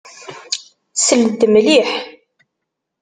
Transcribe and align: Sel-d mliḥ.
Sel-d 1.05 1.41
mliḥ. 1.51 1.89